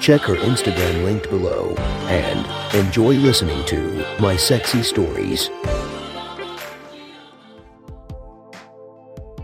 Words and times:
Check 0.00 0.22
her 0.22 0.36
Instagram 0.36 1.04
linked 1.04 1.28
below 1.28 1.74
and 2.08 2.74
enjoy 2.74 3.16
listening 3.16 3.62
to 3.66 4.02
My 4.18 4.34
Sexy 4.34 4.82
Stories. 4.82 5.50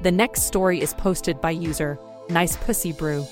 The 0.02 0.10
next 0.10 0.44
story 0.44 0.80
is 0.80 0.94
posted 0.94 1.42
by 1.42 1.50
user 1.50 1.98
Nice 2.30 2.56
Pussy 2.56 2.92
Brew 2.92 3.26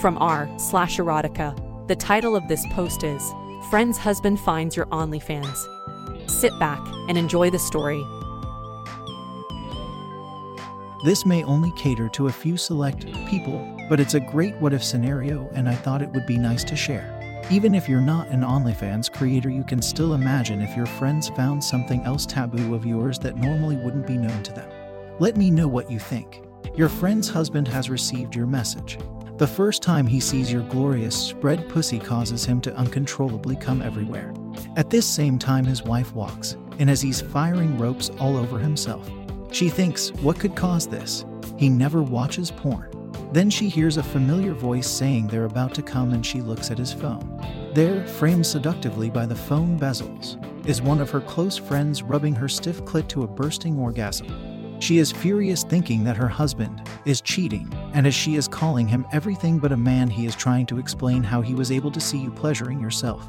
from 0.00 0.16
r 0.18 0.48
slash 0.56 0.98
erotica. 0.98 1.56
The 1.88 1.96
title 1.96 2.36
of 2.36 2.46
this 2.46 2.64
post 2.70 3.02
is 3.02 3.28
Friend's 3.68 3.98
Husband 3.98 4.38
Finds 4.38 4.76
Your 4.76 4.86
OnlyFans. 4.86 6.30
Sit 6.30 6.56
back 6.60 6.80
and 7.08 7.18
enjoy 7.18 7.50
the 7.50 7.58
story. 7.58 8.04
This 11.04 11.26
may 11.26 11.42
only 11.42 11.72
cater 11.72 12.08
to 12.10 12.28
a 12.28 12.32
few 12.32 12.56
select 12.56 13.06
people, 13.26 13.58
but 13.88 14.00
it's 14.00 14.14
a 14.14 14.20
great 14.20 14.56
what 14.56 14.72
if 14.72 14.82
scenario, 14.82 15.48
and 15.54 15.68
I 15.68 15.74
thought 15.74 16.02
it 16.02 16.10
would 16.10 16.26
be 16.26 16.38
nice 16.38 16.64
to 16.64 16.76
share. 16.76 17.18
Even 17.50 17.74
if 17.74 17.88
you're 17.88 18.00
not 18.00 18.28
an 18.28 18.40
OnlyFans 18.40 19.12
creator, 19.12 19.50
you 19.50 19.64
can 19.64 19.82
still 19.82 20.14
imagine 20.14 20.62
if 20.62 20.76
your 20.76 20.86
friends 20.86 21.28
found 21.30 21.62
something 21.62 22.00
else 22.02 22.24
taboo 22.24 22.74
of 22.74 22.86
yours 22.86 23.18
that 23.18 23.36
normally 23.36 23.76
wouldn't 23.76 24.06
be 24.06 24.16
known 24.16 24.42
to 24.44 24.52
them. 24.52 24.70
Let 25.18 25.36
me 25.36 25.50
know 25.50 25.68
what 25.68 25.90
you 25.90 25.98
think. 25.98 26.42
Your 26.74 26.88
friend's 26.88 27.28
husband 27.28 27.68
has 27.68 27.90
received 27.90 28.34
your 28.34 28.46
message. 28.46 28.98
The 29.36 29.46
first 29.46 29.82
time 29.82 30.06
he 30.06 30.20
sees 30.20 30.52
your 30.52 30.62
glorious 30.62 31.16
spread 31.16 31.68
pussy 31.68 31.98
causes 31.98 32.44
him 32.44 32.60
to 32.62 32.74
uncontrollably 32.76 33.56
come 33.56 33.82
everywhere. 33.82 34.32
At 34.76 34.88
this 34.88 35.06
same 35.06 35.38
time, 35.38 35.64
his 35.64 35.82
wife 35.82 36.14
walks, 36.14 36.56
and 36.78 36.88
as 36.88 37.02
he's 37.02 37.20
firing 37.20 37.76
ropes 37.76 38.10
all 38.20 38.36
over 38.36 38.58
himself, 38.58 39.10
she 39.50 39.68
thinks, 39.68 40.10
What 40.22 40.38
could 40.38 40.54
cause 40.54 40.86
this? 40.86 41.24
He 41.58 41.68
never 41.68 42.02
watches 42.02 42.50
porn. 42.50 42.88
Then 43.32 43.48
she 43.48 43.70
hears 43.70 43.96
a 43.96 44.02
familiar 44.02 44.52
voice 44.52 44.86
saying 44.86 45.26
they're 45.26 45.46
about 45.46 45.74
to 45.76 45.82
come, 45.82 46.12
and 46.12 46.24
she 46.24 46.42
looks 46.42 46.70
at 46.70 46.76
his 46.76 46.92
phone. 46.92 47.40
There, 47.72 48.06
framed 48.06 48.46
seductively 48.46 49.08
by 49.08 49.24
the 49.24 49.34
phone 49.34 49.78
bezels, 49.78 50.36
is 50.66 50.82
one 50.82 51.00
of 51.00 51.08
her 51.08 51.22
close 51.22 51.56
friends 51.56 52.02
rubbing 52.02 52.34
her 52.34 52.48
stiff 52.48 52.82
clit 52.82 53.08
to 53.08 53.22
a 53.22 53.26
bursting 53.26 53.78
orgasm. 53.78 54.80
She 54.80 54.98
is 54.98 55.10
furious, 55.10 55.64
thinking 55.64 56.04
that 56.04 56.16
her 56.18 56.28
husband 56.28 56.86
is 57.06 57.22
cheating, 57.22 57.72
and 57.94 58.06
as 58.06 58.14
she 58.14 58.34
is 58.34 58.46
calling 58.46 58.86
him 58.86 59.06
everything 59.12 59.58
but 59.58 59.72
a 59.72 59.76
man, 59.78 60.10
he 60.10 60.26
is 60.26 60.36
trying 60.36 60.66
to 60.66 60.78
explain 60.78 61.22
how 61.22 61.40
he 61.40 61.54
was 61.54 61.72
able 61.72 61.90
to 61.92 62.00
see 62.00 62.18
you 62.18 62.30
pleasuring 62.30 62.80
yourself. 62.80 63.26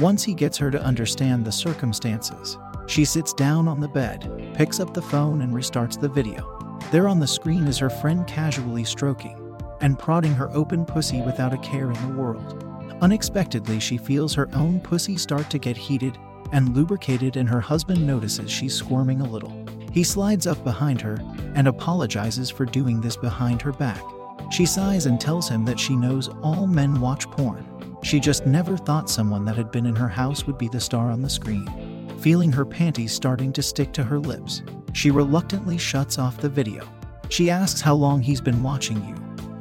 Once 0.00 0.22
he 0.22 0.34
gets 0.34 0.58
her 0.58 0.70
to 0.70 0.82
understand 0.82 1.46
the 1.46 1.52
circumstances, 1.52 2.58
she 2.86 3.06
sits 3.06 3.32
down 3.32 3.68
on 3.68 3.80
the 3.80 3.88
bed, 3.88 4.52
picks 4.54 4.80
up 4.80 4.92
the 4.92 5.00
phone, 5.00 5.40
and 5.40 5.54
restarts 5.54 5.98
the 5.98 6.10
video. 6.10 6.52
There 6.92 7.08
on 7.08 7.20
the 7.20 7.26
screen 7.26 7.66
is 7.66 7.78
her 7.78 7.88
friend 7.88 8.26
casually 8.26 8.84
stroking 8.84 9.45
and 9.80 9.98
prodding 9.98 10.32
her 10.32 10.50
open 10.54 10.84
pussy 10.84 11.20
without 11.22 11.54
a 11.54 11.58
care 11.58 11.90
in 11.90 12.08
the 12.08 12.20
world. 12.20 12.64
Unexpectedly, 13.02 13.78
she 13.78 13.98
feels 13.98 14.34
her 14.34 14.48
own 14.54 14.80
pussy 14.80 15.16
start 15.16 15.50
to 15.50 15.58
get 15.58 15.76
heated 15.76 16.16
and 16.52 16.74
lubricated, 16.76 17.36
and 17.36 17.48
her 17.48 17.60
husband 17.60 18.06
notices 18.06 18.50
she's 18.50 18.74
squirming 18.74 19.20
a 19.20 19.28
little. 19.28 19.52
He 19.92 20.04
slides 20.04 20.46
up 20.46 20.62
behind 20.62 21.00
her 21.00 21.18
and 21.54 21.68
apologizes 21.68 22.50
for 22.50 22.64
doing 22.64 23.00
this 23.00 23.16
behind 23.16 23.62
her 23.62 23.72
back. 23.72 24.02
She 24.50 24.64
sighs 24.66 25.06
and 25.06 25.20
tells 25.20 25.48
him 25.48 25.64
that 25.64 25.80
she 25.80 25.96
knows 25.96 26.28
all 26.42 26.66
men 26.66 27.00
watch 27.00 27.28
porn. 27.30 27.66
She 28.02 28.20
just 28.20 28.46
never 28.46 28.76
thought 28.76 29.10
someone 29.10 29.44
that 29.46 29.56
had 29.56 29.72
been 29.72 29.86
in 29.86 29.96
her 29.96 30.08
house 30.08 30.46
would 30.46 30.58
be 30.58 30.68
the 30.68 30.80
star 30.80 31.10
on 31.10 31.20
the 31.22 31.30
screen. 31.30 31.66
Feeling 32.20 32.52
her 32.52 32.64
panties 32.64 33.12
starting 33.12 33.52
to 33.52 33.62
stick 33.62 33.92
to 33.94 34.04
her 34.04 34.18
lips, 34.18 34.62
she 34.92 35.10
reluctantly 35.10 35.78
shuts 35.78 36.18
off 36.18 36.38
the 36.38 36.48
video. 36.48 36.86
She 37.28 37.50
asks 37.50 37.80
how 37.80 37.94
long 37.94 38.22
he's 38.22 38.40
been 38.40 38.62
watching 38.62 39.04
you, 39.04 39.14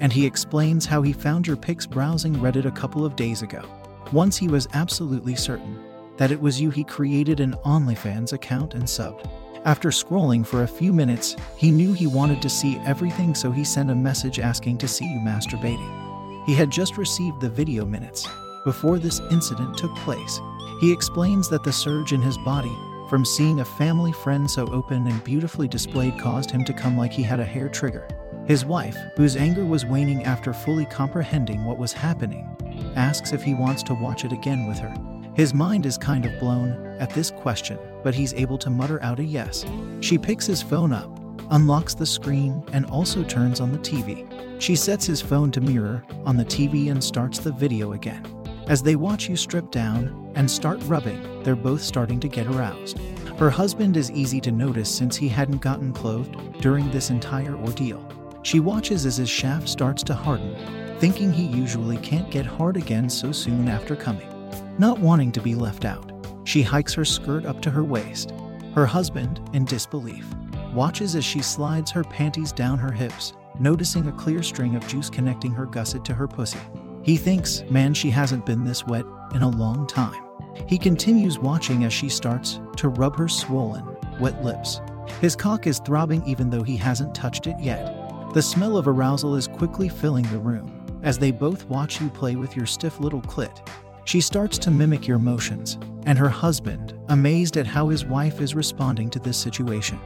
and 0.05 0.13
he 0.13 0.23
explains 0.23 0.85
how 0.85 1.01
he 1.01 1.11
found 1.11 1.47
your 1.47 1.55
pics 1.55 1.87
browsing 1.87 2.35
Reddit 2.35 2.65
a 2.65 2.71
couple 2.71 3.03
of 3.03 3.15
days 3.15 3.41
ago. 3.41 3.67
Once 4.11 4.37
he 4.37 4.47
was 4.47 4.67
absolutely 4.75 5.35
certain 5.35 5.83
that 6.17 6.29
it 6.29 6.39
was 6.39 6.61
you, 6.61 6.69
he 6.69 6.83
created 6.83 7.39
an 7.39 7.55
OnlyFans 7.65 8.31
account 8.31 8.75
and 8.75 8.83
subbed. 8.83 9.27
After 9.65 9.89
scrolling 9.89 10.45
for 10.45 10.61
a 10.61 10.67
few 10.67 10.93
minutes, 10.93 11.35
he 11.57 11.71
knew 11.71 11.91
he 11.91 12.05
wanted 12.05 12.39
to 12.43 12.49
see 12.49 12.77
everything, 12.85 13.33
so 13.33 13.49
he 13.49 13.63
sent 13.63 13.89
a 13.89 13.95
message 13.95 14.37
asking 14.37 14.77
to 14.77 14.87
see 14.87 15.05
you 15.05 15.19
masturbating. 15.21 16.45
He 16.45 16.53
had 16.53 16.69
just 16.69 16.99
received 16.99 17.41
the 17.41 17.49
video 17.49 17.83
minutes 17.83 18.27
before 18.63 18.99
this 18.99 19.21
incident 19.31 19.75
took 19.75 19.95
place. 19.95 20.39
He 20.81 20.93
explains 20.93 21.49
that 21.49 21.63
the 21.63 21.73
surge 21.73 22.13
in 22.13 22.21
his 22.21 22.37
body 22.37 22.77
from 23.09 23.25
seeing 23.25 23.61
a 23.61 23.65
family 23.65 24.11
friend 24.11 24.49
so 24.49 24.67
open 24.67 25.07
and 25.07 25.23
beautifully 25.23 25.67
displayed 25.67 26.19
caused 26.19 26.51
him 26.51 26.63
to 26.65 26.73
come 26.73 26.95
like 26.95 27.11
he 27.11 27.23
had 27.23 27.39
a 27.39 27.43
hair 27.43 27.69
trigger. 27.69 28.07
His 28.47 28.63
wife, 28.63 28.97
whose 29.17 29.35
anger 29.35 29.65
was 29.65 29.87
waning 29.87 30.23
after 30.23 30.53
fully 30.53 30.85
comprehending 30.85 31.65
what 31.65 31.79
was 31.79 31.91
happening, 31.91 32.47
asks 32.95 33.33
if 33.33 33.41
he 33.41 33.55
wants 33.55 33.81
to 33.83 33.95
watch 33.95 34.23
it 34.23 34.31
again 34.31 34.67
with 34.67 34.77
her. 34.77 34.93
His 35.33 35.55
mind 35.55 35.87
is 35.87 35.97
kind 35.97 36.25
of 36.25 36.39
blown 36.39 36.95
at 36.99 37.09
this 37.09 37.31
question, 37.31 37.79
but 38.03 38.13
he's 38.13 38.35
able 38.35 38.59
to 38.59 38.69
mutter 38.69 39.01
out 39.01 39.19
a 39.19 39.23
yes. 39.23 39.65
She 39.99 40.19
picks 40.19 40.45
his 40.45 40.61
phone 40.61 40.93
up, 40.93 41.09
unlocks 41.49 41.95
the 41.95 42.05
screen, 42.05 42.63
and 42.71 42.85
also 42.85 43.23
turns 43.23 43.59
on 43.59 43.71
the 43.71 43.79
TV. 43.79 44.29
She 44.61 44.75
sets 44.75 45.07
his 45.07 45.21
phone 45.21 45.49
to 45.51 45.59
mirror 45.59 46.03
on 46.23 46.37
the 46.37 46.45
TV 46.45 46.91
and 46.91 47.03
starts 47.03 47.39
the 47.39 47.51
video 47.51 47.93
again. 47.93 48.23
As 48.67 48.83
they 48.83 48.95
watch 48.95 49.27
you 49.27 49.35
strip 49.35 49.71
down 49.71 50.31
and 50.35 50.49
start 50.49 50.79
rubbing, 50.83 51.43
they're 51.43 51.55
both 51.55 51.81
starting 51.81 52.19
to 52.19 52.27
get 52.27 52.45
aroused. 52.45 52.99
Her 53.39 53.49
husband 53.49 53.97
is 53.97 54.11
easy 54.11 54.39
to 54.41 54.51
notice 54.51 54.89
since 54.89 55.15
he 55.15 55.27
hadn't 55.27 55.61
gotten 55.61 55.91
clothed 55.91 56.61
during 56.61 56.91
this 56.91 57.09
entire 57.09 57.55
ordeal. 57.55 58.07
She 58.45 58.59
watches 58.59 59.07
as 59.07 59.17
his 59.17 59.27
shaft 59.27 59.67
starts 59.67 60.03
to 60.03 60.13
harden, 60.13 60.55
thinking 60.99 61.33
he 61.33 61.45
usually 61.45 61.97
can't 61.97 62.29
get 62.29 62.45
hard 62.45 62.77
again 62.77 63.09
so 63.09 63.31
soon 63.31 63.67
after 63.67 63.95
coming. 63.95 64.29
Not 64.77 64.99
wanting 64.99 65.31
to 65.31 65.41
be 65.41 65.55
left 65.55 65.83
out, 65.83 66.11
she 66.43 66.61
hikes 66.61 66.93
her 66.93 67.05
skirt 67.05 67.47
up 67.47 67.59
to 67.63 67.71
her 67.71 67.83
waist. 67.83 68.33
Her 68.75 68.85
husband, 68.85 69.41
in 69.53 69.65
disbelief, 69.65 70.27
watches 70.75 71.15
as 71.15 71.25
she 71.25 71.41
slides 71.41 71.89
her 71.89 72.03
panties 72.03 72.51
down 72.51 72.77
her 72.77 72.91
hips, 72.91 73.33
noticing 73.59 74.07
a 74.07 74.11
clear 74.11 74.43
string 74.43 74.75
of 74.75 74.87
juice 74.87 75.09
connecting 75.09 75.51
her 75.51 75.65
gusset 75.65 76.05
to 76.05 76.13
her 76.13 76.27
pussy. 76.27 76.59
He 77.01 77.17
thinks, 77.17 77.63
man, 77.71 77.95
she 77.95 78.11
hasn't 78.11 78.45
been 78.45 78.63
this 78.63 78.85
wet 78.85 79.05
in 79.33 79.41
a 79.41 79.49
long 79.49 79.87
time. 79.87 80.23
He 80.67 80.77
continues 80.77 81.39
watching 81.39 81.83
as 81.83 81.93
she 81.93 82.09
starts 82.09 82.59
to 82.77 82.89
rub 82.89 83.17
her 83.17 83.27
swollen, 83.27 83.97
wet 84.19 84.43
lips. 84.43 84.81
His 85.19 85.35
cock 85.35 85.65
is 85.65 85.79
throbbing 85.79 86.21
even 86.27 86.51
though 86.51 86.63
he 86.63 86.77
hasn't 86.77 87.15
touched 87.15 87.47
it 87.47 87.59
yet. 87.59 87.94
The 88.35 88.41
smell 88.41 88.75
of 88.75 88.89
arousal 88.89 89.35
is 89.35 89.47
quickly 89.47 89.87
filling 89.87 90.25
the 90.25 90.39
room 90.39 90.99
as 91.03 91.17
they 91.17 91.31
both 91.31 91.63
watch 91.69 92.01
you 92.01 92.09
play 92.09 92.35
with 92.35 92.53
your 92.53 92.65
stiff 92.65 92.99
little 92.99 93.21
clit. 93.21 93.65
She 94.03 94.19
starts 94.19 94.57
to 94.57 94.71
mimic 94.71 95.07
your 95.07 95.19
motions, 95.19 95.77
and 96.05 96.17
her 96.17 96.27
husband, 96.27 96.99
amazed 97.07 97.55
at 97.55 97.65
how 97.65 97.87
his 97.87 98.03
wife 98.03 98.41
is 98.41 98.53
responding 98.53 99.09
to 99.11 99.19
this 99.19 99.37
situation, 99.37 99.97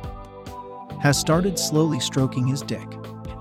has 1.01 1.17
started 1.17 1.57
slowly 1.57 2.00
stroking 2.00 2.45
his 2.45 2.62
dick. 2.62 2.88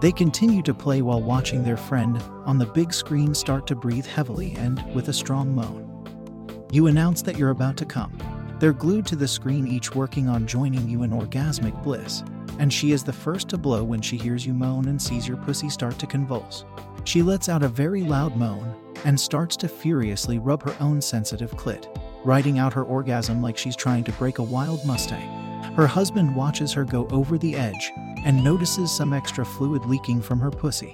They 0.00 0.10
continue 0.10 0.62
to 0.62 0.72
play 0.72 1.02
while 1.02 1.20
watching 1.20 1.62
their 1.62 1.76
friend 1.76 2.16
on 2.46 2.56
the 2.56 2.64
big 2.64 2.94
screen 2.94 3.34
start 3.34 3.66
to 3.66 3.76
breathe 3.76 4.06
heavily 4.06 4.54
and 4.56 4.82
with 4.94 5.08
a 5.08 5.12
strong 5.12 5.54
moan. 5.54 6.66
You 6.72 6.86
announce 6.86 7.20
that 7.22 7.36
you're 7.36 7.50
about 7.50 7.76
to 7.76 7.84
come. 7.84 8.16
They're 8.58 8.72
glued 8.72 9.04
to 9.08 9.16
the 9.16 9.28
screen, 9.28 9.66
each 9.66 9.94
working 9.94 10.30
on 10.30 10.46
joining 10.46 10.88
you 10.88 11.02
in 11.02 11.10
orgasmic 11.10 11.82
bliss 11.82 12.24
and 12.58 12.72
she 12.72 12.92
is 12.92 13.04
the 13.04 13.12
first 13.12 13.48
to 13.48 13.58
blow 13.58 13.82
when 13.84 14.00
she 14.00 14.16
hears 14.16 14.46
you 14.46 14.52
moan 14.52 14.88
and 14.88 15.00
sees 15.00 15.26
your 15.26 15.36
pussy 15.38 15.68
start 15.68 15.98
to 15.98 16.06
convulse. 16.06 16.64
She 17.04 17.22
lets 17.22 17.48
out 17.48 17.62
a 17.62 17.68
very 17.68 18.02
loud 18.02 18.36
moan 18.36 18.74
and 19.04 19.18
starts 19.18 19.56
to 19.58 19.68
furiously 19.68 20.38
rub 20.38 20.62
her 20.62 20.76
own 20.80 21.00
sensitive 21.00 21.52
clit, 21.52 21.86
riding 22.24 22.58
out 22.58 22.72
her 22.72 22.82
orgasm 22.82 23.40
like 23.40 23.56
she's 23.56 23.76
trying 23.76 24.04
to 24.04 24.12
break 24.12 24.38
a 24.38 24.42
wild 24.42 24.84
Mustang. 24.84 25.28
Her 25.74 25.86
husband 25.86 26.34
watches 26.34 26.72
her 26.72 26.84
go 26.84 27.06
over 27.10 27.38
the 27.38 27.54
edge 27.54 27.92
and 28.24 28.42
notices 28.42 28.90
some 28.90 29.12
extra 29.12 29.44
fluid 29.44 29.84
leaking 29.86 30.20
from 30.20 30.40
her 30.40 30.50
pussy. 30.50 30.92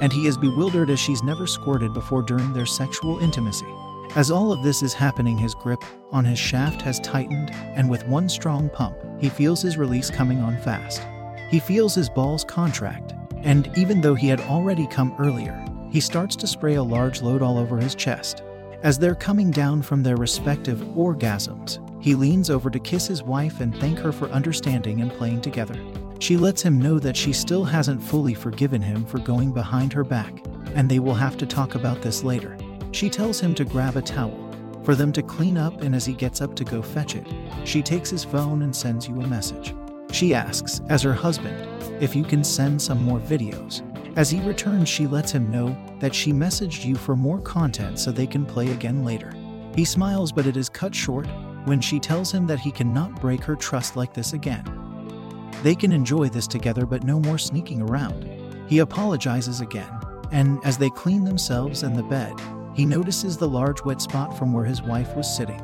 And 0.00 0.12
he 0.12 0.26
is 0.26 0.36
bewildered 0.36 0.90
as 0.90 0.98
she's 0.98 1.22
never 1.22 1.46
squirted 1.46 1.94
before 1.94 2.22
during 2.22 2.52
their 2.52 2.66
sexual 2.66 3.18
intimacy. 3.20 3.66
As 4.16 4.30
all 4.30 4.52
of 4.52 4.62
this 4.62 4.82
is 4.82 4.94
happening, 4.94 5.36
his 5.36 5.54
grip 5.54 5.84
on 6.10 6.24
his 6.24 6.38
shaft 6.38 6.80
has 6.82 6.98
tightened, 7.00 7.50
and 7.52 7.88
with 7.88 8.06
one 8.08 8.28
strong 8.28 8.70
pump, 8.70 8.96
he 9.20 9.28
feels 9.28 9.60
his 9.60 9.76
release 9.76 10.10
coming 10.10 10.40
on 10.40 10.56
fast. 10.58 11.02
He 11.50 11.60
feels 11.60 11.94
his 11.94 12.08
balls 12.08 12.42
contract, 12.42 13.14
and 13.42 13.70
even 13.76 14.00
though 14.00 14.14
he 14.14 14.28
had 14.28 14.40
already 14.40 14.86
come 14.86 15.14
earlier, 15.18 15.64
he 15.90 16.00
starts 16.00 16.36
to 16.36 16.46
spray 16.46 16.74
a 16.74 16.82
large 16.82 17.22
load 17.22 17.42
all 17.42 17.58
over 17.58 17.76
his 17.76 17.94
chest. 17.94 18.42
As 18.82 18.98
they're 18.98 19.14
coming 19.14 19.50
down 19.50 19.82
from 19.82 20.02
their 20.02 20.16
respective 20.16 20.78
orgasms, 20.78 21.78
he 22.02 22.14
leans 22.14 22.48
over 22.48 22.70
to 22.70 22.78
kiss 22.78 23.06
his 23.06 23.22
wife 23.22 23.60
and 23.60 23.76
thank 23.76 23.98
her 23.98 24.12
for 24.12 24.28
understanding 24.30 25.00
and 25.00 25.12
playing 25.12 25.42
together. 25.42 25.76
She 26.18 26.36
lets 26.36 26.62
him 26.62 26.80
know 26.80 26.98
that 26.98 27.16
she 27.16 27.32
still 27.32 27.64
hasn't 27.64 28.02
fully 28.02 28.34
forgiven 28.34 28.80
him 28.80 29.04
for 29.04 29.18
going 29.18 29.52
behind 29.52 29.92
her 29.92 30.04
back, 30.04 30.44
and 30.74 30.88
they 30.88 30.98
will 30.98 31.14
have 31.14 31.36
to 31.38 31.46
talk 31.46 31.74
about 31.74 32.02
this 32.02 32.24
later. 32.24 32.56
She 32.92 33.10
tells 33.10 33.40
him 33.40 33.54
to 33.54 33.64
grab 33.64 33.96
a 33.96 34.02
towel 34.02 34.48
for 34.82 34.94
them 34.94 35.12
to 35.12 35.22
clean 35.22 35.58
up, 35.58 35.82
and 35.82 35.94
as 35.94 36.06
he 36.06 36.14
gets 36.14 36.40
up 36.40 36.56
to 36.56 36.64
go 36.64 36.80
fetch 36.80 37.14
it, 37.14 37.26
she 37.64 37.82
takes 37.82 38.08
his 38.08 38.24
phone 38.24 38.62
and 38.62 38.74
sends 38.74 39.06
you 39.06 39.20
a 39.20 39.26
message. 39.26 39.74
She 40.10 40.34
asks, 40.34 40.80
as 40.88 41.02
her 41.02 41.12
husband, 41.12 41.68
if 42.02 42.16
you 42.16 42.24
can 42.24 42.42
send 42.42 42.80
some 42.80 43.02
more 43.04 43.20
videos. 43.20 43.82
As 44.16 44.30
he 44.30 44.40
returns, 44.40 44.88
she 44.88 45.06
lets 45.06 45.30
him 45.30 45.50
know 45.50 45.76
that 46.00 46.14
she 46.14 46.32
messaged 46.32 46.84
you 46.84 46.94
for 46.94 47.14
more 47.14 47.40
content 47.40 47.98
so 47.98 48.10
they 48.10 48.26
can 48.26 48.46
play 48.46 48.70
again 48.70 49.04
later. 49.04 49.32
He 49.76 49.84
smiles, 49.84 50.32
but 50.32 50.46
it 50.46 50.56
is 50.56 50.70
cut 50.70 50.94
short 50.94 51.26
when 51.66 51.80
she 51.80 52.00
tells 52.00 52.32
him 52.32 52.46
that 52.46 52.58
he 52.58 52.72
cannot 52.72 53.20
break 53.20 53.44
her 53.44 53.56
trust 53.56 53.94
like 53.94 54.14
this 54.14 54.32
again. 54.32 54.64
They 55.62 55.74
can 55.74 55.92
enjoy 55.92 56.30
this 56.30 56.46
together, 56.46 56.86
but 56.86 57.04
no 57.04 57.20
more 57.20 57.36
sneaking 57.36 57.82
around. 57.82 58.26
He 58.68 58.78
apologizes 58.78 59.60
again, 59.60 59.90
and 60.32 60.58
as 60.64 60.78
they 60.78 60.90
clean 60.90 61.24
themselves 61.24 61.82
and 61.82 61.94
the 61.94 62.02
bed, 62.04 62.32
he 62.78 62.86
notices 62.86 63.36
the 63.36 63.48
large 63.48 63.82
wet 63.84 64.00
spot 64.00 64.38
from 64.38 64.52
where 64.52 64.64
his 64.64 64.82
wife 64.82 65.16
was 65.16 65.28
sitting. 65.28 65.60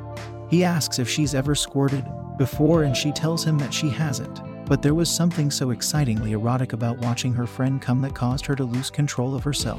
He 0.50 0.64
asks 0.64 0.98
if 0.98 1.08
she's 1.08 1.32
ever 1.32 1.54
squirted 1.54 2.04
before, 2.38 2.82
and 2.82 2.96
she 2.96 3.12
tells 3.12 3.44
him 3.44 3.56
that 3.58 3.72
she 3.72 3.88
hasn't. 3.88 4.40
But 4.66 4.82
there 4.82 4.96
was 4.96 5.08
something 5.08 5.48
so 5.48 5.70
excitingly 5.70 6.32
erotic 6.32 6.72
about 6.72 6.98
watching 6.98 7.32
her 7.34 7.46
friend 7.46 7.80
come 7.80 8.00
that 8.00 8.16
caused 8.16 8.44
her 8.46 8.56
to 8.56 8.64
lose 8.64 8.90
control 8.90 9.36
of 9.36 9.44
herself. 9.44 9.78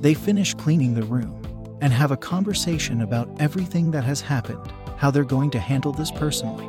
They 0.00 0.12
finish 0.12 0.52
cleaning 0.52 0.92
the 0.92 1.04
room 1.04 1.40
and 1.80 1.90
have 1.90 2.10
a 2.10 2.18
conversation 2.18 3.00
about 3.00 3.30
everything 3.40 3.90
that 3.92 4.04
has 4.04 4.20
happened, 4.20 4.70
how 4.98 5.10
they're 5.10 5.24
going 5.24 5.52
to 5.52 5.60
handle 5.60 5.92
this 5.92 6.10
personally, 6.10 6.68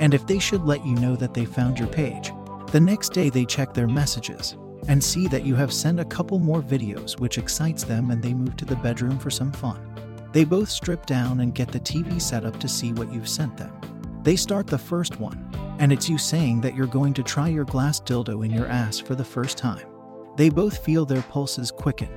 and 0.00 0.12
if 0.12 0.26
they 0.26 0.38
should 0.38 0.64
let 0.66 0.84
you 0.84 0.96
know 0.96 1.16
that 1.16 1.32
they 1.32 1.46
found 1.46 1.78
your 1.78 1.88
page. 1.88 2.30
The 2.72 2.80
next 2.80 3.14
day, 3.14 3.30
they 3.30 3.46
check 3.46 3.72
their 3.72 3.88
messages 3.88 4.54
and 4.88 5.04
see 5.04 5.28
that 5.28 5.44
you 5.44 5.54
have 5.54 5.72
sent 5.72 6.00
a 6.00 6.04
couple 6.04 6.38
more 6.38 6.62
videos, 6.62 7.20
which 7.20 7.38
excites 7.38 7.84
them, 7.84 8.10
and 8.10 8.22
they 8.22 8.34
move 8.34 8.56
to 8.56 8.64
the 8.64 8.76
bedroom 8.76 9.18
for 9.18 9.30
some 9.30 9.52
fun. 9.52 9.78
They 10.32 10.44
both 10.44 10.68
strip 10.68 11.06
down 11.06 11.40
and 11.40 11.54
get 11.54 11.70
the 11.70 11.80
TV 11.80 12.20
set 12.20 12.44
up 12.44 12.58
to 12.60 12.68
see 12.68 12.92
what 12.92 13.12
you've 13.12 13.28
sent 13.28 13.56
them. 13.56 13.72
They 14.22 14.34
start 14.34 14.66
the 14.66 14.78
first 14.78 15.20
one, 15.20 15.48
and 15.78 15.92
it's 15.92 16.08
you 16.08 16.18
saying 16.18 16.62
that 16.62 16.74
you're 16.74 16.86
going 16.86 17.14
to 17.14 17.22
try 17.22 17.48
your 17.48 17.64
glass 17.64 18.00
dildo 18.00 18.44
in 18.44 18.50
your 18.50 18.66
ass 18.66 18.98
for 18.98 19.14
the 19.14 19.24
first 19.24 19.58
time. 19.58 19.86
They 20.36 20.48
both 20.48 20.84
feel 20.84 21.04
their 21.04 21.22
pulses 21.22 21.70
quicken. 21.70 22.08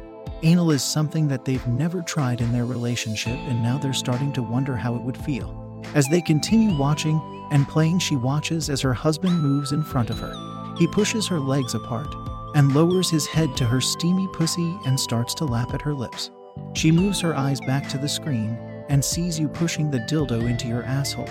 Anal 0.44 0.72
is 0.72 0.84
something 0.84 1.28
that 1.28 1.46
they've 1.46 1.66
never 1.68 2.02
tried 2.02 2.42
in 2.42 2.52
their 2.52 2.66
relationship, 2.66 3.38
and 3.48 3.62
now 3.62 3.78
they're 3.78 3.94
starting 3.94 4.32
to 4.34 4.44
wonder 4.44 4.76
how 4.76 4.96
it 4.96 5.02
would 5.02 5.18
feel. 5.18 5.58
As 5.94 6.08
they 6.08 6.22
continue 6.22 6.78
watching 6.78 7.22
and 7.52 7.68
playing, 7.68 8.00
she 8.00 8.16
watches 8.16 8.70
as 8.70 8.82
her 8.82 8.94
husband 8.94 9.42
moves 9.42 9.72
in 9.72 9.84
front 9.84 10.10
of 10.10 10.20
her. 10.20 10.34
He 10.78 10.88
pushes 10.88 11.28
her 11.28 11.40
legs 11.40 11.76
apart 11.76 12.14
and 12.56 12.74
lowers 12.74 13.10
his 13.10 13.28
head 13.28 13.56
to 13.58 13.66
her 13.66 13.82
steamy 13.82 14.28
pussy 14.34 14.78
and 14.86 15.00
starts 15.00 15.34
to 15.36 15.46
lap 15.46 15.74
at 15.74 15.82
her 15.82 15.94
lips. 15.94 16.32
She 16.74 16.92
moves 16.92 17.20
her 17.22 17.36
eyes 17.36 17.62
back 17.62 17.88
to 17.90 17.98
the 17.98 18.10
screen 18.10 18.58
and 18.90 19.04
sees 19.04 19.40
you 19.40 19.48
pushing 19.48 19.90
the 19.90 20.00
dildo 20.00 20.50
into 20.50 20.68
your 20.68 20.84
asshole. 20.84 21.30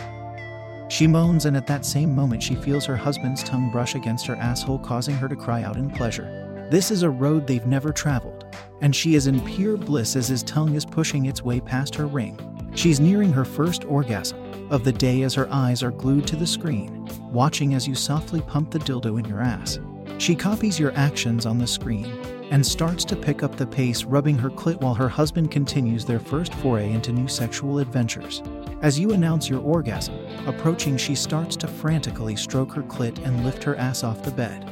She 0.89 1.07
moans, 1.07 1.45
and 1.45 1.57
at 1.57 1.69
that 1.69 1.87
same 1.87 2.15
moment, 2.15 2.43
she 2.43 2.57
feels 2.57 2.85
her 2.87 2.97
husband's 2.97 3.45
tongue 3.45 3.71
brush 3.71 3.95
against 3.95 4.27
her 4.27 4.35
asshole, 4.37 4.81
causing 4.81 5.15
her 5.15 5.29
to 5.29 5.37
cry 5.37 5.63
out 5.63 5.77
in 5.77 5.89
pleasure. 5.89 6.69
This 6.71 6.91
is 6.91 7.03
a 7.03 7.11
road 7.11 7.47
they've 7.47 7.67
never 7.67 7.93
traveled, 7.93 8.45
and 8.81 8.95
she 8.95 9.15
is 9.15 9.27
in 9.27 9.41
pure 9.45 9.77
bliss 9.77 10.17
as 10.17 10.29
his 10.29 10.43
tongue 10.43 10.75
is 10.75 10.85
pushing 10.85 11.27
its 11.27 11.45
way 11.45 11.61
past 11.61 11.95
her 11.95 12.07
ring. 12.07 12.39
She's 12.75 12.99
nearing 12.99 13.33
her 13.33 13.45
first 13.45 13.85
orgasm 13.85 14.69
of 14.71 14.85
the 14.85 14.93
day 14.93 15.23
as 15.23 15.35
her 15.35 15.49
eyes 15.53 15.83
are 15.83 15.91
glued 15.91 16.27
to 16.29 16.37
the 16.37 16.47
screen, 16.47 17.09
watching 17.31 17.75
as 17.75 17.87
you 17.87 17.95
softly 17.95 18.41
pump 18.43 18.71
the 18.71 18.79
dildo 18.79 19.19
in 19.19 19.25
your 19.27 19.41
ass. 19.41 19.79
She 20.21 20.37
copies 20.37 20.79
your 20.79 20.93
actions 20.97 21.47
on 21.47 21.57
the 21.57 21.67
screen 21.67 22.05
and 22.51 22.65
starts 22.65 23.07
to 23.07 23.17
pick 23.17 23.43
up 23.43 23.57
the 23.57 23.67
pace, 23.67 24.05
rubbing 24.05 24.37
her 24.37 24.51
clit 24.51 24.79
while 24.83 24.93
her 24.93 25.09
husband 25.09 25.51
continues 25.51 26.05
their 26.05 26.21
first 26.21 26.53
foray 26.57 26.93
into 26.93 27.11
new 27.11 27.27
sexual 27.27 27.79
adventures. 27.79 28.43
As 28.83 28.99
you 28.99 29.13
announce 29.13 29.49
your 29.49 29.63
orgasm, 29.63 30.15
approaching, 30.47 30.99
she 30.99 31.15
starts 31.15 31.57
to 31.57 31.67
frantically 31.67 32.37
stroke 32.37 32.75
her 32.75 32.83
clit 32.83 33.25
and 33.25 33.47
lift 33.47 33.65
her 33.65 33.77
ass 33.77 34.05
off 34.05 34.23
the 34.23 34.31
bed. 34.31 34.71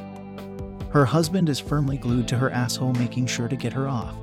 Her 0.90 1.06
husband 1.06 1.48
is 1.48 1.58
firmly 1.58 1.96
glued 1.96 2.28
to 2.28 2.36
her 2.36 2.50
asshole, 2.50 2.92
making 2.92 3.24
sure 3.24 3.48
to 3.48 3.56
get 3.56 3.72
her 3.72 3.88
off. 3.88 4.16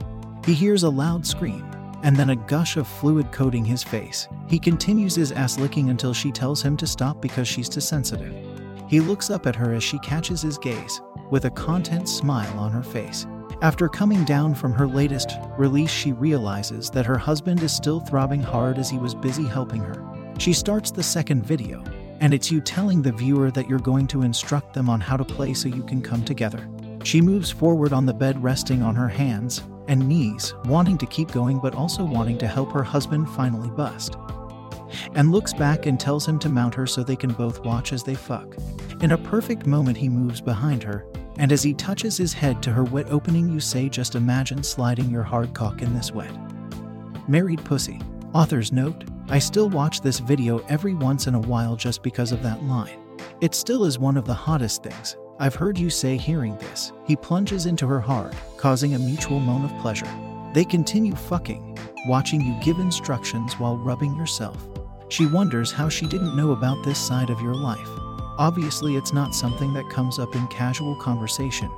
He 0.46 0.54
hears 0.54 0.84
a 0.84 0.90
loud 0.90 1.26
scream 1.26 1.66
and 2.04 2.16
then 2.16 2.30
a 2.30 2.36
gush 2.36 2.78
of 2.78 2.88
fluid 2.88 3.32
coating 3.32 3.66
his 3.66 3.82
face. 3.82 4.28
He 4.48 4.60
continues 4.60 5.16
his 5.16 5.32
ass 5.32 5.58
licking 5.58 5.90
until 5.90 6.14
she 6.14 6.32
tells 6.32 6.62
him 6.62 6.78
to 6.78 6.86
stop 6.86 7.20
because 7.20 7.48
she's 7.48 7.68
too 7.68 7.82
sensitive. 7.82 8.45
He 8.88 9.00
looks 9.00 9.30
up 9.30 9.48
at 9.48 9.56
her 9.56 9.74
as 9.74 9.84
she 9.84 10.00
catches 10.00 10.42
his 10.42 10.58
gaze 10.58 11.02
with 11.32 11.46
a 11.46 11.52
content 11.52 12.08
smile 12.08 12.60
on 12.60 12.72
her 12.72 12.84
face. 12.84 13.26
After 13.62 13.88
coming 13.88 14.24
down 14.26 14.54
from 14.54 14.74
her 14.74 14.88
latest 14.88 15.32
release, 15.58 15.90
she 15.90 16.12
realizes 16.12 16.90
that 16.92 17.06
her 17.06 17.18
husband 17.18 17.64
is 17.64 17.74
still 17.74 18.00
throbbing 18.00 18.42
hard 18.42 18.78
as 18.78 18.90
he 18.90 18.98
was 18.98 19.16
busy 19.16 19.46
helping 19.46 19.82
her. 19.82 20.04
She 20.38 20.54
starts 20.54 20.92
the 20.92 21.02
second 21.02 21.46
video, 21.46 21.84
and 22.20 22.34
it's 22.34 22.52
you 22.52 22.62
telling 22.62 23.02
the 23.02 23.12
viewer 23.12 23.52
that 23.52 23.68
you're 23.70 23.80
going 23.80 24.08
to 24.08 24.22
instruct 24.22 24.74
them 24.74 24.90
on 24.90 25.00
how 25.00 25.18
to 25.18 25.24
play 25.24 25.54
so 25.54 25.70
you 25.70 25.84
can 25.84 26.02
come 26.02 26.24
together. 26.24 26.70
She 27.04 27.22
moves 27.22 27.50
forward 27.50 27.94
on 27.94 28.06
the 28.06 28.14
bed, 28.14 28.42
resting 28.44 28.82
on 28.84 28.96
her 28.96 29.08
hands 29.08 29.64
and 29.88 30.08
knees, 30.08 30.54
wanting 30.66 30.98
to 30.98 31.06
keep 31.06 31.32
going 31.32 31.60
but 31.60 31.76
also 31.76 32.04
wanting 32.04 32.38
to 32.40 32.48
help 32.48 32.72
her 32.72 32.84
husband 32.84 33.30
finally 33.30 33.70
bust. 33.70 34.18
And 35.14 35.32
looks 35.32 35.54
back 35.54 35.86
and 35.86 36.00
tells 36.00 36.28
him 36.28 36.40
to 36.40 36.50
mount 36.50 36.76
her 36.76 36.88
so 36.88 37.04
they 37.04 37.16
can 37.16 37.34
both 37.34 37.64
watch 37.64 37.94
as 37.94 38.04
they 38.04 38.16
fuck. 38.16 38.56
In 39.02 39.12
a 39.12 39.18
perfect 39.18 39.66
moment, 39.66 39.98
he 39.98 40.10
moves 40.10 40.42
behind 40.42 40.84
her 40.84 41.06
and 41.38 41.52
as 41.52 41.64
he 41.64 41.74
touches 41.74 42.18
his 42.18 42.34
head 42.34 42.64
to 42.64 42.72
her 42.72 42.84
wet 42.84 43.08
opening, 43.10 43.50
you 43.50 43.60
say, 43.60 43.90
Just 43.90 44.16
imagine 44.16 44.64
sliding 44.64 45.10
your 45.10 45.24
hard 45.24 45.54
cock 45.54 45.82
in 45.82 45.94
this 45.94 46.12
wet. 46.12 46.34
Married 47.28 47.64
Pussy. 47.66 48.00
Author's 48.34 48.72
note 48.72 49.06
I 49.28 49.40
still 49.40 49.70
watch 49.70 50.02
this 50.02 50.20
video 50.20 50.60
every 50.70 50.94
once 50.94 51.28
in 51.28 51.36
a 51.36 51.40
while 51.40 51.76
just 51.76 52.04
because 52.04 52.32
of 52.32 52.44
that 52.44 52.64
line. 52.64 53.00
It 53.42 53.56
still 53.56 53.86
is 53.86 54.00
one 54.00 54.18
of 54.18 54.26
the 54.26 54.34
hottest 54.34 54.84
things 54.84 55.18
I've 55.40 55.56
heard 55.56 55.78
you 55.78 55.90
say 55.90 56.16
hearing 56.16 56.58
this. 56.58 56.94
He 57.06 57.16
plunges 57.16 57.66
into 57.66 57.88
her 57.88 58.00
hard, 58.00 58.34
causing 58.56 58.94
a 58.94 59.00
mutual 59.00 59.40
moan 59.40 59.66
of 59.66 59.82
pleasure. 59.82 60.08
They 60.54 60.64
continue 60.64 61.16
fucking, 61.16 61.78
watching 62.08 62.40
you 62.40 62.58
give 62.64 62.80
instructions 62.80 63.60
while 63.60 63.78
rubbing 63.78 64.16
yourself. 64.16 64.66
She 65.10 65.26
wonders 65.26 65.72
how 65.72 65.88
she 65.88 66.08
didn't 66.08 66.36
know 66.36 66.52
about 66.52 66.84
this 66.84 67.00
side 67.00 67.30
of 67.30 67.42
your 67.42 67.54
life. 67.54 67.90
Obviously, 68.38 68.96
it's 68.96 69.14
not 69.14 69.36
something 69.36 69.74
that 69.74 69.90
comes 69.90 70.20
up 70.20 70.36
in 70.36 70.48
casual 70.48 70.96
conversation. 70.96 71.72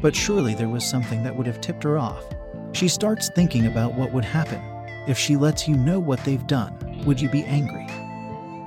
But 0.00 0.16
surely 0.16 0.54
there 0.54 0.68
was 0.68 0.88
something 0.88 1.22
that 1.22 1.36
would 1.36 1.46
have 1.46 1.60
tipped 1.60 1.84
her 1.84 1.98
off. 1.98 2.24
She 2.72 2.88
starts 2.88 3.30
thinking 3.34 3.66
about 3.66 3.94
what 3.94 4.12
would 4.12 4.24
happen 4.24 4.60
if 5.06 5.18
she 5.18 5.36
lets 5.36 5.68
you 5.68 5.76
know 5.76 6.00
what 6.00 6.24
they've 6.24 6.46
done. 6.46 7.02
Would 7.04 7.20
you 7.20 7.28
be 7.28 7.44
angry, 7.44 7.86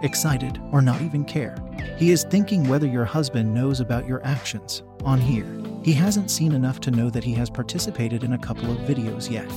excited, 0.03 0.61
or 0.71 0.81
not 0.81 1.01
even 1.01 1.25
care? 1.25 1.55
He 1.97 2.11
is 2.11 2.23
thinking 2.23 2.67
whether 2.67 2.87
your 2.87 3.05
husband 3.05 3.53
knows 3.53 3.79
about 3.79 4.07
your 4.07 4.23
actions. 4.25 4.83
On 5.03 5.19
here, 5.19 5.47
he 5.83 5.93
hasn't 5.93 6.31
seen 6.31 6.53
enough 6.53 6.79
to 6.81 6.91
know 6.91 7.09
that 7.09 7.23
he 7.23 7.33
has 7.33 7.49
participated 7.49 8.23
in 8.23 8.33
a 8.33 8.39
couple 8.39 8.71
of 8.71 8.77
videos 8.79 9.29
yet. 9.29 9.49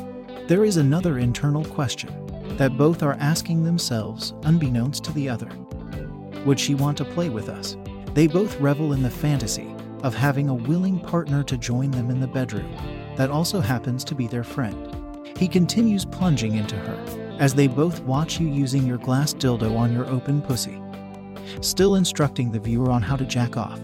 There 0.49 0.64
is 0.64 0.76
another 0.76 1.18
internal 1.18 1.64
question 1.64 2.27
that 2.58 2.76
both 2.76 3.02
are 3.02 3.16
asking 3.20 3.64
themselves, 3.64 4.34
unbeknownst 4.42 5.04
to 5.04 5.12
the 5.12 5.28
other. 5.28 5.48
Would 6.44 6.60
she 6.60 6.74
want 6.74 6.98
to 6.98 7.04
play 7.04 7.30
with 7.30 7.48
us? 7.48 7.76
They 8.14 8.26
both 8.26 8.60
revel 8.60 8.92
in 8.92 9.02
the 9.02 9.10
fantasy 9.10 9.74
of 10.02 10.14
having 10.14 10.48
a 10.48 10.54
willing 10.54 11.00
partner 11.00 11.42
to 11.44 11.56
join 11.56 11.90
them 11.90 12.10
in 12.10 12.20
the 12.20 12.26
bedroom 12.26 12.70
that 13.16 13.30
also 13.30 13.60
happens 13.60 14.04
to 14.04 14.14
be 14.14 14.26
their 14.26 14.44
friend. 14.44 14.94
He 15.36 15.48
continues 15.48 16.04
plunging 16.04 16.56
into 16.56 16.76
her 16.76 17.36
as 17.38 17.54
they 17.54 17.68
both 17.68 18.00
watch 18.00 18.40
you 18.40 18.48
using 18.48 18.86
your 18.86 18.98
glass 18.98 19.32
dildo 19.32 19.76
on 19.76 19.92
your 19.92 20.06
open 20.06 20.42
pussy, 20.42 20.80
still 21.60 21.94
instructing 21.94 22.50
the 22.50 22.58
viewer 22.58 22.90
on 22.90 23.02
how 23.02 23.16
to 23.16 23.24
jack 23.24 23.56
off. 23.56 23.80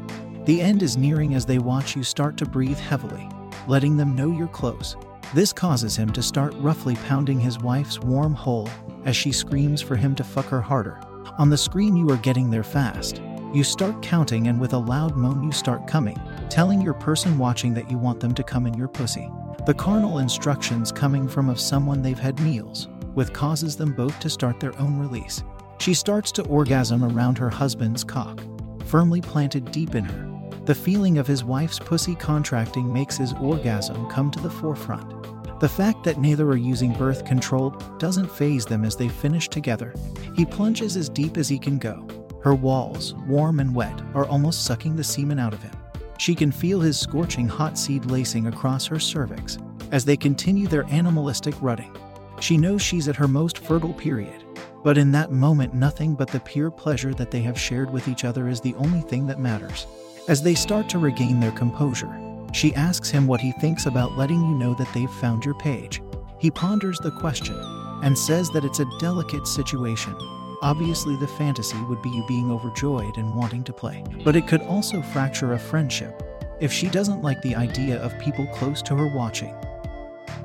The 0.47 0.61
end 0.61 0.83
is 0.83 0.97
nearing 0.97 1.35
as 1.35 1.47
they 1.47 1.59
watch 1.59 1.95
you 1.95 2.03
start 2.03 2.37
to 2.39 2.47
breathe 2.47 2.79
heavily, 2.79 3.29
letting 3.69 3.97
them 3.97 4.17
know 4.17 4.31
you're 4.31 4.49
close. 4.49 4.97
This 5.33 5.53
causes 5.53 5.97
him 5.97 6.13
to 6.13 6.23
start 6.23 6.55
roughly 6.59 6.97
pounding 7.07 7.41
his 7.41 7.59
wife's 7.59 8.01
warm 8.01 8.35
hole 8.35 8.69
as 9.05 9.17
she 9.17 9.33
screams 9.33 9.81
for 9.81 9.97
him 9.97 10.15
to 10.17 10.25
fuck 10.25 10.47
her 10.47 10.61
harder. 10.61 11.01
On 11.39 11.51
the 11.51 11.57
screen, 11.57 11.97
you 11.97 12.09
are 12.11 12.17
getting 12.19 12.51
there 12.51 12.63
fast. 12.63 13.21
You 13.53 13.65
start 13.65 14.03
counting, 14.03 14.49
and 14.49 14.61
with 14.61 14.73
a 14.73 14.79
loud 14.79 15.17
moan, 15.17 15.43
you 15.43 15.53
start 15.53 15.87
coming, 15.87 16.21
telling 16.51 16.81
your 16.81 16.95
person 16.95 17.39
watching 17.39 17.75
that 17.75 17.91
you 17.91 17.99
want 17.99 18.21
them 18.21 18.35
to 18.35 18.43
come 18.43 18.67
in 18.67 18.75
your 18.75 18.89
pussy. 18.89 19.31
The 19.67 19.75
carnal 19.75 20.19
instructions 20.19 20.93
coming 20.93 21.29
from 21.29 21.49
of 21.49 21.61
someone 21.61 22.03
they've 22.03 22.19
had 22.19 22.39
meals 22.41 22.89
with 23.15 23.33
causes 23.33 23.77
them 23.77 23.93
both 23.93 24.19
to 24.21 24.29
start 24.29 24.61
their 24.61 24.79
own 24.81 24.99
release. 24.99 25.43
She 25.79 25.95
starts 25.95 26.33
to 26.33 26.45
orgasm 26.47 27.05
around 27.05 27.39
her 27.39 27.51
husband's 27.51 28.05
cock, 28.05 28.41
firmly 28.87 29.21
planted 29.21 29.71
deep 29.71 29.95
in 29.95 30.05
her. 30.05 30.34
The 30.65 30.75
feeling 30.75 31.19
of 31.19 31.27
his 31.27 31.45
wife's 31.45 31.79
pussy 31.79 32.15
contracting 32.15 32.91
makes 32.91 33.19
his 33.19 33.35
orgasm 33.35 34.09
come 34.09 34.31
to 34.31 34.41
the 34.41 34.49
forefront. 34.49 35.61
The 35.61 35.69
fact 35.69 36.05
that 36.05 36.19
neither 36.19 36.49
are 36.49 36.57
using 36.57 36.95
birth 36.95 37.27
control 37.27 37.71
doesn't 37.99 38.31
phase 38.31 38.65
them 38.65 38.83
as 38.83 38.97
they 38.97 39.09
finish 39.09 39.47
together. 39.47 39.93
He 40.35 40.47
plunges 40.47 40.97
as 40.97 41.11
deep 41.11 41.37
as 41.37 41.51
he 41.51 41.59
can 41.59 41.77
go. 41.77 42.09
Her 42.43 42.55
walls, 42.55 43.13
warm 43.27 43.61
and 43.61 43.75
wet, 43.75 44.01
are 44.15 44.27
almost 44.27 44.65
sucking 44.65 44.97
the 44.97 45.05
semen 45.05 45.39
out 45.39 45.53
of 45.53 45.63
him. 45.63 45.73
She 46.17 46.35
can 46.35 46.51
feel 46.51 46.81
his 46.81 46.99
scorching 46.99 47.47
hot 47.47 47.77
seed 47.77 48.07
lacing 48.07 48.47
across 48.47 48.87
her 48.87 48.99
cervix 48.99 49.59
as 49.93 50.07
they 50.07 50.17
continue 50.17 50.67
their 50.67 50.87
animalistic 50.87 51.55
rutting. 51.61 51.95
She 52.41 52.57
knows 52.57 52.81
she's 52.81 53.07
at 53.09 53.17
her 53.17 53.29
most 53.29 53.59
fertile 53.59 53.93
period, 53.93 54.45
but 54.83 54.97
in 54.97 55.13
that 55.13 55.31
moment, 55.31 55.75
nothing 55.75 56.15
but 56.15 56.29
the 56.29 56.41
pure 56.41 56.71
pleasure 56.71 57.13
that 57.15 57.31
they 57.31 57.43
have 57.43 57.61
shared 57.61 57.91
with 57.91 58.09
each 58.09 58.25
other 58.25 58.49
is 58.49 58.63
the 58.63 58.75
only 58.77 59.03
thing 59.03 59.27
that 59.27 59.39
matters. 59.39 59.87
As 60.27 60.43
they 60.43 60.55
start 60.55 60.89
to 60.89 60.99
regain 60.99 61.39
their 61.39 61.53
composure, 61.53 62.19
she 62.55 62.75
asks 62.75 63.11
him 63.11 63.27
what 63.27 63.43
he 63.43 63.53
thinks 63.53 63.85
about 63.85 64.17
letting 64.17 64.41
you 64.41 64.55
know 64.55 64.73
that 64.75 64.91
they've 64.95 65.11
found 65.11 65.45
your 65.45 65.55
page. 65.57 66.01
He 66.39 66.51
ponders 66.51 66.99
the 66.99 67.11
question 67.11 67.55
and 68.03 68.17
says 68.17 68.49
that 68.51 68.65
it's 68.65 68.81
a 68.81 68.99
delicate 68.99 69.47
situation. 69.47 70.17
Obviously, 70.63 71.15
the 71.17 71.29
fantasy 71.29 71.77
would 71.91 72.01
be 72.01 72.09
you 72.09 72.25
being 72.27 72.51
overjoyed 72.51 73.19
and 73.19 73.35
wanting 73.35 73.65
to 73.65 73.73
play, 73.75 74.03
but 74.25 74.35
it 74.35 74.47
could 74.47 74.63
also 74.63 75.03
fracture 75.03 75.53
a 75.53 75.59
friendship 75.59 76.23
if 76.59 76.73
she 76.73 76.89
doesn't 76.89 77.23
like 77.23 77.43
the 77.43 77.55
idea 77.55 78.01
of 78.01 78.19
people 78.19 78.47
close 78.55 78.81
to 78.81 78.97
her 78.97 79.15
watching. 79.15 79.55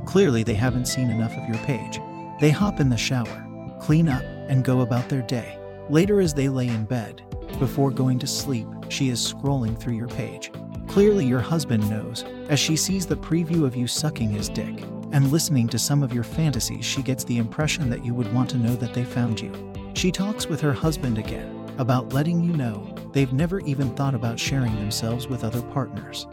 Clearly, 0.06 0.44
they 0.44 0.56
haven't 0.56 0.88
seen 0.88 1.10
enough 1.10 1.38
of 1.38 1.48
your 1.48 1.64
page. 1.66 2.02
They 2.42 2.50
hop 2.50 2.82
in 2.82 2.90
the 2.90 2.98
shower, 2.98 3.46
clean 3.80 4.10
up, 4.10 4.24
and 4.50 4.66
go 4.66 4.82
about 4.82 5.08
their 5.08 5.22
day. 5.22 5.58
Later, 5.90 6.20
as 6.20 6.34
they 6.34 6.50
lay 6.50 6.68
in 6.68 6.84
bed, 6.84 7.22
before 7.58 7.92
going 7.92 8.20
to 8.20 8.28
sleep, 8.28 8.68
she 8.90 9.10
is 9.10 9.34
scrolling 9.34 9.78
through 9.78 9.96
your 9.96 10.08
page. 10.08 10.52
Clearly, 10.88 11.26
your 11.26 11.40
husband 11.40 11.90
knows, 11.90 12.24
as 12.50 12.60
she 12.60 12.76
sees 12.76 13.06
the 13.06 13.16
preview 13.16 13.64
of 13.64 13.76
you 13.76 13.88
sucking 13.88 14.30
his 14.30 14.50
dick 14.50 14.82
and 15.12 15.32
listening 15.32 15.68
to 15.70 15.80
some 15.80 16.04
of 16.04 16.14
your 16.14 16.24
fantasies, 16.24 16.86
she 16.86 17.02
gets 17.02 17.24
the 17.24 17.38
impression 17.38 17.90
that 17.90 18.04
you 18.04 18.14
would 18.14 18.32
want 18.34 18.50
to 18.52 18.58
know 18.58 18.76
that 18.76 18.94
they 18.94 19.04
found 19.04 19.40
you. 19.40 19.54
She 19.94 20.12
talks 20.12 20.48
with 20.48 20.62
her 20.62 20.74
husband 20.74 21.18
again 21.18 21.56
about 21.78 22.14
letting 22.14 22.44
you 22.44 22.54
know 22.54 22.94
they've 23.14 23.34
never 23.34 23.60
even 23.62 23.94
thought 23.96 24.16
about 24.16 24.40
sharing 24.40 24.76
themselves 24.76 25.28
with 25.28 25.44
other 25.44 25.62
partners. 25.62 26.28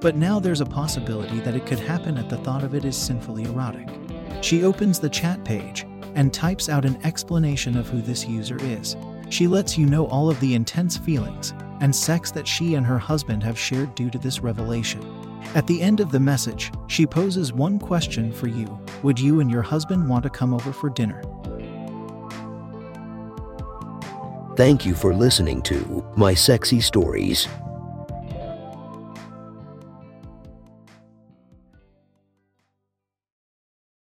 But 0.00 0.16
now 0.16 0.40
there's 0.40 0.60
a 0.60 0.66
possibility 0.66 1.40
that 1.40 1.54
it 1.54 1.66
could 1.66 1.78
happen 1.78 2.18
at 2.18 2.28
the 2.28 2.38
thought 2.38 2.64
of 2.64 2.74
it 2.74 2.84
is 2.84 2.96
sinfully 2.96 3.44
erotic. 3.44 3.88
She 4.42 4.64
opens 4.64 4.98
the 4.98 5.10
chat 5.10 5.44
page 5.44 5.86
and 6.14 6.32
types 6.32 6.68
out 6.68 6.84
an 6.84 6.98
explanation 7.04 7.76
of 7.76 7.88
who 7.88 8.00
this 8.00 8.26
user 8.26 8.56
is. 8.60 8.96
She 9.28 9.46
lets 9.46 9.76
you 9.76 9.86
know 9.86 10.06
all 10.06 10.30
of 10.30 10.38
the 10.40 10.54
intense 10.54 10.96
feelings 10.96 11.52
and 11.80 11.94
sex 11.94 12.30
that 12.30 12.46
she 12.46 12.74
and 12.74 12.86
her 12.86 12.98
husband 12.98 13.42
have 13.42 13.58
shared 13.58 13.94
due 13.94 14.10
to 14.10 14.18
this 14.18 14.40
revelation. 14.40 15.02
At 15.54 15.66
the 15.66 15.80
end 15.80 16.00
of 16.00 16.10
the 16.10 16.20
message, 16.20 16.72
she 16.86 17.06
poses 17.06 17.52
one 17.52 17.78
question 17.78 18.32
for 18.32 18.48
you 18.48 18.78
Would 19.02 19.18
you 19.18 19.40
and 19.40 19.50
your 19.50 19.62
husband 19.62 20.08
want 20.08 20.22
to 20.24 20.30
come 20.30 20.54
over 20.54 20.72
for 20.72 20.90
dinner? 20.90 21.22
Thank 24.56 24.86
you 24.86 24.94
for 24.94 25.14
listening 25.14 25.60
to 25.62 26.04
My 26.16 26.32
Sexy 26.32 26.80
Stories. 26.80 27.46